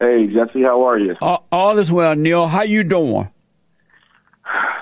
[0.00, 1.16] Hey, Jesse, how are you?
[1.20, 2.48] All, all is well, Neil.
[2.48, 3.30] How you doing?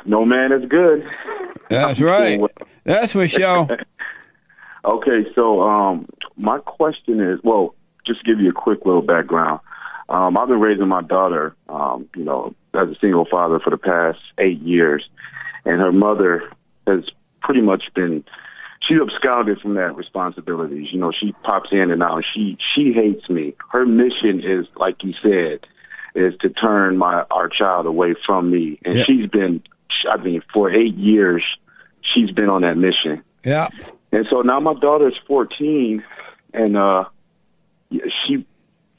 [0.04, 1.04] No man is good.
[1.70, 2.40] That's I'm right.
[2.40, 2.50] well.
[2.84, 3.68] That's for sure.
[4.84, 6.06] Okay, so um,
[6.36, 7.74] my question is, well,
[8.06, 9.60] just to give you a quick little background.
[10.10, 13.78] Um, I've been raising my daughter, um, you know, as a single father for the
[13.78, 15.08] past eight years,
[15.64, 16.42] and her mother
[16.86, 17.04] has
[17.40, 18.24] pretty much been
[18.86, 20.88] she's absconded from that responsibilities.
[20.92, 22.24] You know, she pops in and out.
[22.34, 23.54] She she hates me.
[23.70, 25.66] Her mission is, like you said,
[26.14, 29.62] is to turn my our child away from me, and she's been,
[30.10, 31.42] I mean, for eight years,
[32.14, 33.22] she's been on that mission.
[33.44, 33.68] yeah.
[34.12, 36.04] And so now my daughter's 14,
[36.52, 37.04] and uh,
[37.90, 38.46] she,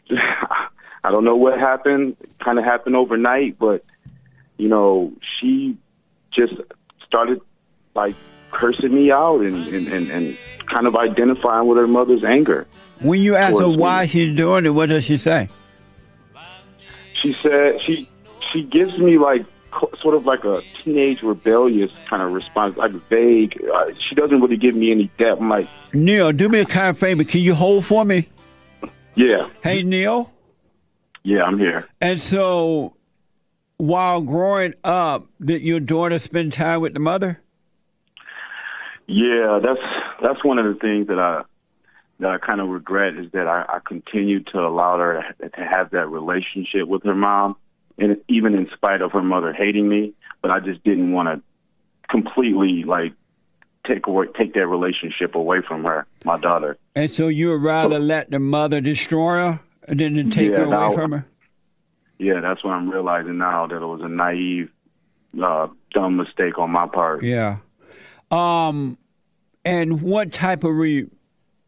[0.12, 2.18] I don't know what happened.
[2.44, 3.82] Kind of happened overnight, but
[4.58, 5.78] you know, she
[6.34, 6.54] just
[7.06, 7.40] started
[7.96, 8.16] like
[8.56, 10.38] cursing me out and and, and, and
[10.74, 12.66] kind of identifying with her mother's anger.
[13.02, 13.82] When you ask her Towards me.
[13.82, 15.50] why she's doing it, what does she say?
[17.22, 18.10] She said she
[18.52, 19.46] she gives me like
[20.02, 23.60] sort of like a teenage rebellious kind of response, like vague.
[23.74, 25.42] Uh, she doesn't really give me any depth.
[25.42, 27.24] I'm like, Neil, do me a kind favor.
[27.26, 28.30] Can you hold for me?
[29.16, 30.32] yeah, Hey, Neil.
[31.24, 31.88] yeah, I'm here.
[32.02, 32.96] And so,
[33.78, 37.42] while growing up, did your daughter spend time with the mother?
[39.08, 39.80] Yeah, that's
[40.22, 41.44] that's one of the things that I
[42.20, 45.62] that I kind of regret is that I, I continued to allow her to, to
[45.62, 47.56] have that relationship with her mom,
[47.98, 51.42] and even in spite of her mother hating me, but I just didn't want to
[52.10, 53.14] completely like
[53.86, 56.78] take away take that relationship away from her, my daughter.
[56.96, 60.64] And so, you would rather let the mother destroy her than to take Yeah, her
[60.64, 61.26] away now- from her?
[62.18, 64.70] Yeah, that's what I'm realizing now that it was a naive,
[65.44, 67.22] uh, dumb mistake on my part.
[67.24, 67.58] Yeah.
[68.32, 68.98] Um,
[69.64, 71.08] and what type of re?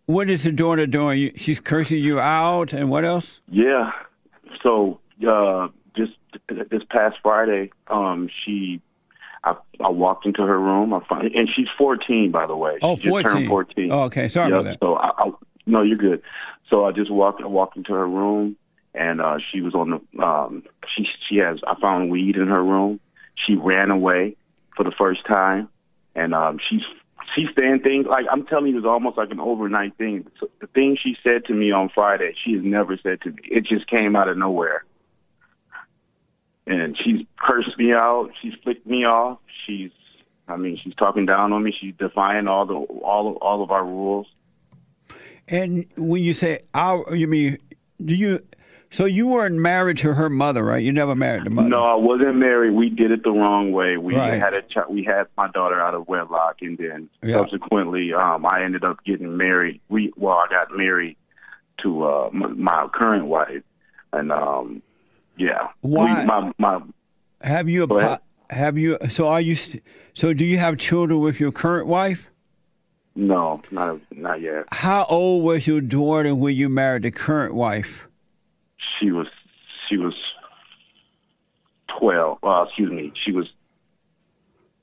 [0.06, 1.32] What is the daughter doing?
[1.36, 3.42] She's cursing you out, and what else?
[3.50, 3.92] Yeah.
[4.64, 6.14] So uh, just
[6.48, 8.82] this past Friday, um, she,
[9.44, 10.94] I, I walked into her room.
[10.94, 12.78] I find, and she's 14, by the way.
[12.82, 13.32] Oh, she just 14.
[13.32, 13.92] turned 14.
[13.92, 14.28] Oh, okay.
[14.30, 14.60] Sorry Yep.
[14.60, 14.80] about that.
[14.82, 15.32] So I, I,
[15.66, 16.22] no, you're good.
[16.70, 18.56] So I just walked, I walked into her room,
[18.94, 20.24] and uh, she was on the.
[20.24, 20.64] Um,
[20.96, 21.60] she she has.
[21.68, 23.00] I found weed in her room.
[23.46, 24.36] She ran away
[24.76, 25.70] for the first time,
[26.18, 26.82] and um, she's
[27.36, 30.28] she's saying things like I'm telling you, it's almost like an overnight thing.
[30.40, 33.38] So the thing she said to me on Friday, she has never said to me.
[33.44, 34.84] It just came out of nowhere.
[36.66, 38.32] And she's cursed me out.
[38.42, 39.40] She's flicked me off.
[39.66, 39.92] She's,
[40.50, 41.74] I mean, she's talking down on me.
[41.80, 44.28] She's defying all the all of all of our rules.
[45.48, 47.58] And when you say our, you mean
[48.04, 48.40] do you?
[48.90, 50.82] So you weren't married to her mother, right?
[50.82, 51.68] You never married the mother.
[51.68, 52.72] No, I wasn't married.
[52.74, 53.98] We did it the wrong way.
[53.98, 54.40] We Right.
[54.40, 57.36] had a ch- we had my daughter out of wedlock, and then Yeah.
[57.36, 59.82] subsequently, um, I ended up getting married.
[59.90, 61.18] We well, I got married
[61.80, 63.62] to uh, m- my current wife,
[64.14, 64.82] and um,
[65.38, 66.82] yeah, Why- We, my my
[67.42, 67.84] Have you?
[67.84, 68.18] Apo-
[68.50, 68.98] Have you?
[69.10, 69.56] So are you?
[69.56, 69.84] st-
[70.14, 72.30] So do you have children with your current wife?
[73.16, 74.66] no, not not yet.
[74.72, 78.07] How old was your daughter when you married the current wife?
[79.00, 79.28] She was
[79.90, 80.14] she was
[82.00, 82.40] twelve.
[82.44, 83.48] Uh, excuse me, she was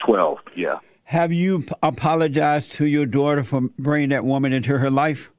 [0.05, 0.39] twelve.
[0.57, 0.79] Yeah.
[1.05, 5.31] Have you p- apologized to your daughter for bringing that woman into her life?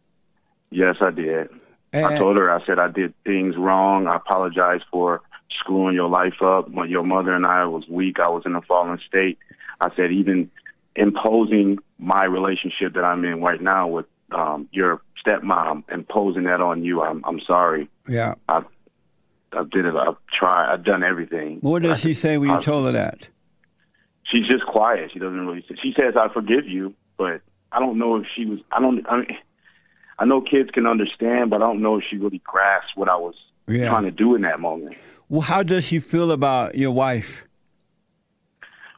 [0.70, 1.50] Yes, I did.
[1.94, 4.08] I told her, I said I did things wrong.
[4.08, 5.22] I apologize for
[5.60, 6.70] screwing your life up.
[6.70, 9.38] When your mother and I was weak, I was in a fallen state.
[9.80, 10.52] I said even
[10.96, 16.84] imposing my relationship that I'm in right now with um, your stepmom, imposing that on
[16.84, 17.02] you.
[17.02, 17.90] I'm I'm sorry.
[18.08, 18.36] Yeah.
[18.50, 18.62] I
[19.54, 19.96] I did it.
[19.96, 20.74] I've tried.
[20.74, 21.60] I've done everything.
[21.62, 23.28] What I does she say when you possibly- told her that?
[24.32, 25.12] She's just quiet.
[25.14, 25.64] She doesn't really.
[25.82, 27.42] She says I forgive you, but
[27.72, 28.60] I don't know if she was.
[28.72, 29.06] I don't.
[29.08, 29.28] I mean,
[30.18, 33.16] I know kids can understand, but I don't know if she really grasped what I
[33.18, 33.36] was
[33.68, 33.90] Yeah.
[33.90, 34.96] trying to do in that moment.
[35.30, 37.45] Well, how does she feel about your wife?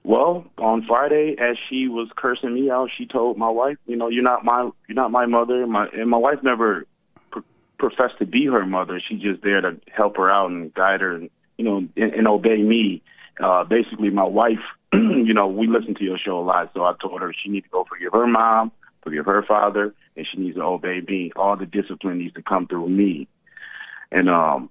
[0.08, 4.08] Well, on Friday, as she was cursing me out, she told my wife, "You know,
[4.08, 6.86] you're not my, you're not my mother." My and my wife never
[7.30, 7.42] pr-
[7.78, 9.02] professed to be her mother.
[9.06, 12.26] She's just there to help her out and guide her, and you know, and, and
[12.30, 13.02] obey me.
[13.38, 14.64] Uh, basically, my wife,
[14.94, 17.66] you know, we listen to your show a lot, so I told her she needs
[17.66, 18.72] to go forgive her mom,
[19.04, 21.34] forgive her father, and she needs to obey me.
[21.36, 23.28] All the discipline needs to come through me,
[24.10, 24.70] and um,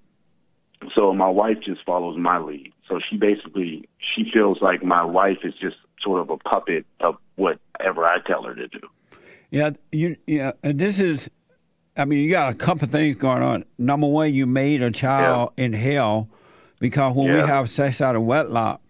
[0.94, 2.72] so my wife just follows my lead.
[2.88, 7.16] So she basically she feels like my wife is just sort of a puppet of
[7.36, 8.80] whatever I tell her to do.
[9.50, 10.16] Yeah, you.
[10.26, 11.30] Yeah, and this is.
[11.98, 13.64] I mean, you got a couple things going on.
[13.78, 16.28] Number one, you made a child in hell
[16.78, 18.82] because when we have sex out of wedlock,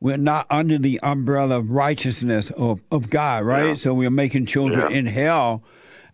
[0.00, 3.68] we're not under the umbrella of righteousness of, of God, right?
[3.68, 3.74] Yeah.
[3.74, 4.96] So we're making children Yeah.
[4.98, 5.62] in hell,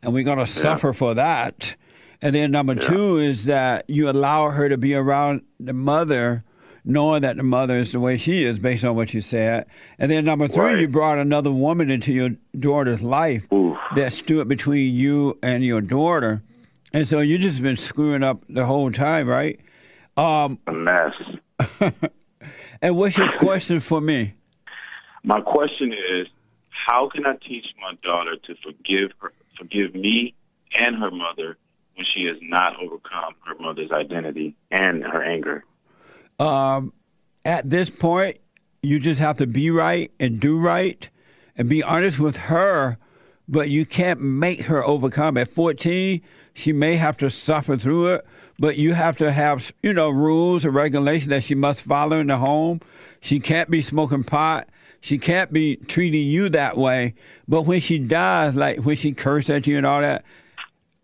[0.03, 1.75] and we're going to suffer for that.
[2.23, 2.81] And then number Yeah.
[2.81, 6.45] two is that you allow her to be around the mother,
[6.85, 9.67] knowing that the mother is the way she is, based on what you said.
[9.99, 10.79] And then number three, Right.
[10.81, 13.77] you brought another woman into your daughter's life Oof.
[13.97, 16.43] that stood between you and your daughter.
[16.93, 19.59] And so you just been screwing up the whole time, right?
[20.17, 21.13] Um, A mess.
[22.83, 24.35] and what's your question for me?
[25.23, 26.27] My question is,
[26.71, 30.35] how can I teach my daughter to forgive her, forgive me
[30.79, 31.57] and her mother
[32.01, 35.65] when she has not overcome her mother's identity and her anger?
[36.39, 36.95] Um,
[37.45, 38.39] at this point,
[38.83, 41.11] you just have to be right and do right
[41.59, 42.97] and be honest with her,
[43.47, 45.37] but you can't make her overcome.
[45.37, 46.23] At 14,
[46.55, 48.27] she may have to suffer through it,
[48.59, 52.29] but you have to have, you know, rules and regulations that she must follow in
[52.29, 52.81] the home.
[53.21, 54.71] She can't be smoking pot.
[55.03, 57.15] She can't be treating you that way.
[57.47, 60.25] But when she does, like when she curses at you and all that,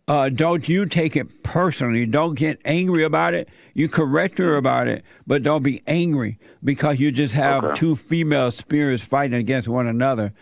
[0.08, 2.06] uh, don't you take it personally.
[2.06, 3.48] Don't get angry about it.
[3.74, 7.74] You correct her about it, but don't be angry because you just have Okay.
[7.78, 10.32] two female spirits fighting against one another.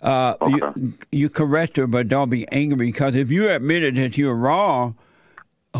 [0.00, 4.34] Uh, you, you correct her, but don't be angry because if you admitted that you're
[4.34, 4.96] wrong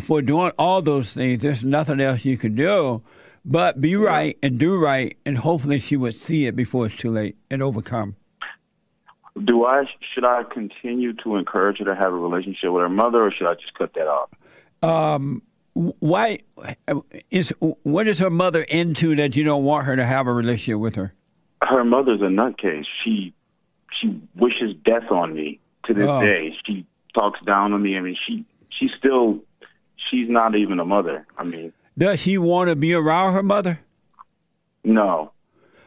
[0.03, 3.03] for doing all those things, there's nothing else you can do
[3.43, 7.11] but be right and do right, and hopefully she would see it before it's too
[7.11, 8.15] late and overcome.
[9.45, 9.85] Do I
[10.15, 13.47] should I continue to encourage her to have a relationship with her mother, or should
[13.47, 14.31] I just cut that off?
[14.83, 15.43] um,
[15.75, 16.39] why
[17.31, 17.53] is
[17.83, 20.97] what is her mother into that you don't want her to have a relationship with
[20.97, 21.15] her?
[21.63, 22.85] Her mother's a nutcase.
[23.05, 23.33] She
[24.01, 26.21] she wishes death on me to this Oh.
[26.23, 26.55] day.
[26.67, 27.97] She talks down on me.
[27.97, 29.41] I mean, she she's still
[30.11, 31.27] she's not even a mother.
[31.39, 33.79] I mean, Does she want to be around her mother?
[34.85, 35.33] no.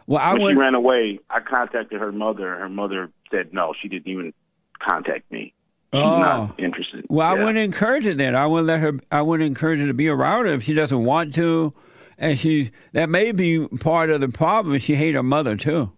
[0.08, 2.56] Well, I when she ran away, I contacted her mother.
[2.58, 3.74] Her mother said no.
[3.82, 4.34] She didn't even
[4.80, 5.54] contact me.
[5.94, 6.20] She's Oh.
[6.20, 7.06] not interested.
[7.10, 8.36] Well, I wouldn't encourage it then.
[8.36, 9.00] I wouldn't let her.
[9.12, 11.74] I wouldn't encourage her to be around her if she doesn't want to,
[12.18, 14.78] and she that may be part of the problem.
[14.80, 15.92] She hate her mother too.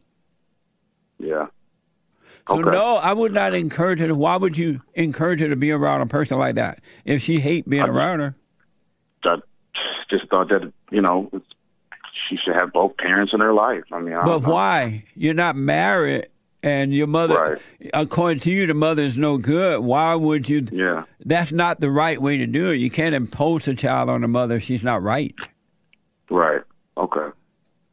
[1.17, 1.47] Yeah.
[2.47, 2.69] So Okay.
[2.69, 4.13] no, I would not encourage her.
[4.13, 7.67] Why would you encourage her to be around a person like that if she hate
[7.67, 8.35] being I- around her?
[9.23, 9.37] I
[10.09, 11.54] just thought that you know it's-
[12.29, 13.83] she should have both parents in her life.
[13.91, 14.49] I mean, I But know.
[14.49, 15.03] why?
[15.15, 16.27] You're not married,
[16.63, 17.35] and your mother,
[17.79, 17.91] Right.
[17.93, 19.81] according to you, the mother is no good.
[19.81, 20.65] Why would you?
[20.71, 21.03] Yeah.
[21.25, 22.75] That's not the right way to do it.
[22.77, 25.35] You can't impose a child on a mother if she's not right.
[26.29, 26.61] Right.
[26.97, 27.27] Okay.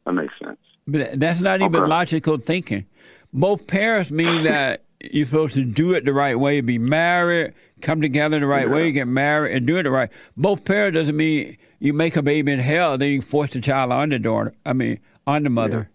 [0.05, 0.57] That makes sense.
[0.87, 2.85] But that's not even logical thinking.
[3.31, 8.01] Both parents mean that you're supposed to do it the right way, be married, come
[8.01, 8.73] together the right Yeah.
[8.73, 10.09] way, get married, and do it the right.
[10.37, 13.91] Both parents doesn't mean you make a baby in hell, then you force the child
[13.91, 14.53] on the daughter.
[14.65, 15.89] I mean, on the mother.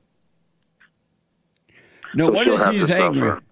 [2.15, 3.29] No So wonder she's angry.
[3.31, 3.43] suffer.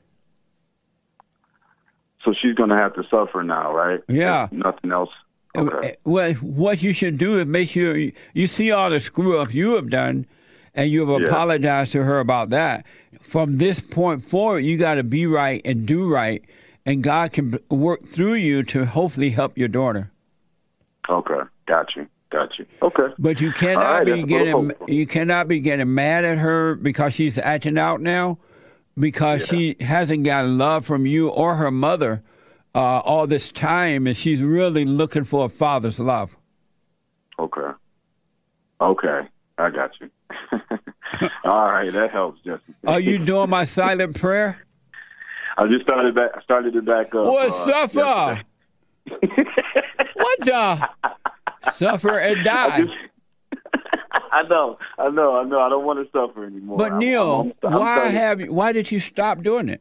[2.24, 4.00] So she's going to have to suffer now, right?
[4.08, 4.48] Yeah.
[4.52, 5.10] Nothing else.
[5.56, 5.96] Uh, Okay.
[6.04, 9.54] Well, what you should do is make sure you, you see all the screw ups
[9.54, 10.26] you have done,
[10.74, 11.28] and you have Yeah.
[11.28, 12.84] apologized to her about that.
[13.22, 16.44] From this point forward, you got to be right and do right,
[16.84, 20.10] and God can work through you to hopefully help your daughter.
[21.08, 21.40] Okay.
[21.66, 22.06] Got you.
[22.36, 22.66] Got you.
[22.82, 23.14] Okay.
[23.18, 27.38] But you cannot right, be getting you cannot be getting mad at her because she's
[27.38, 28.36] acting out now,
[28.98, 32.22] because she hasn't gotten love from you or her mother
[32.74, 36.36] uh, all this time, and she's really looking for a father's love.
[37.38, 37.70] Okay.
[38.82, 39.20] Okay.
[39.56, 40.10] I got you.
[41.44, 41.90] All right.
[41.90, 42.60] That helps, Jesse.
[42.86, 44.62] Are you doing my silent prayer?
[45.56, 46.42] I just started back.
[46.42, 47.24] Started it back up.
[47.24, 48.42] What's uh, suffer?
[50.16, 50.88] what the?
[51.72, 52.76] Suffer and die.
[52.76, 52.92] I, just,
[54.32, 55.60] I know, I know, I know.
[55.60, 56.78] I don't want to suffer anymore.
[56.78, 59.80] But I'm- Neil, I'm- I'm why have you, why did you stop doing it?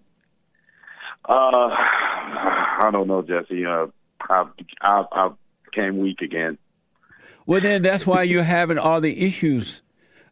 [1.27, 1.31] Uh,
[1.69, 3.65] I don't know, Jesse.
[3.65, 3.87] Uh,
[4.29, 4.45] I,
[4.81, 5.29] I, I
[5.65, 6.57] became weak again.
[7.47, 9.81] Well, then that's why you're having all the issues.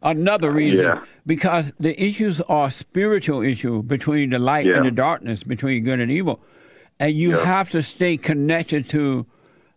[0.02, 1.02] Another reason, Yeah.
[1.26, 6.10] because the issues are spiritual issue between the light and the darkness, between good and
[6.10, 6.42] evil,
[7.00, 7.44] and you Yeah.
[7.44, 9.26] have to stay connected to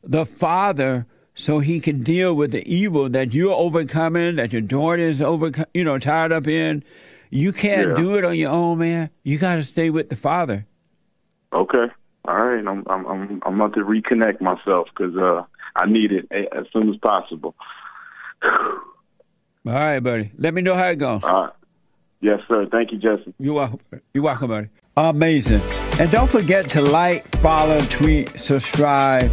[0.04, 1.06] the Father
[1.38, 5.51] so He can deal with the evil that you're overcoming, that your daughter is over,
[5.74, 6.84] you know, tied up in.
[7.29, 7.96] You can't Yeah.
[7.96, 9.10] do it on your own, man.
[9.24, 10.65] You got to stay with the Father.
[11.53, 11.86] Okay.
[12.27, 12.65] All right.
[12.67, 15.44] I'm, I'm, I'm, I'm about to reconnect myself because uh,
[15.75, 17.53] I need it as soon as possible.
[18.44, 20.32] All right, buddy.
[20.38, 21.24] Let me know how it goes.
[21.24, 21.53] All right.
[22.22, 22.65] Yes, sir.
[22.72, 23.34] Thank you, Jesse.
[23.38, 23.79] You're welcome.
[24.13, 24.70] You're welcome, buddy.
[24.96, 25.62] Amazing.
[26.00, 29.29] And don't forget to like, follow, tweet, subscribe,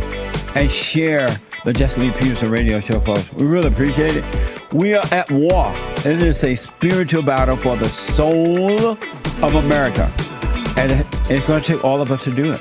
[0.55, 1.29] and share
[1.65, 3.33] the Jesse Lee Peterson radio show, folks.
[3.33, 4.73] We really appreciate it.
[4.73, 5.73] We are at war.
[6.05, 10.13] It is a spiritual battle for the soul of America.
[10.77, 12.61] And it's going to take all of us to do it.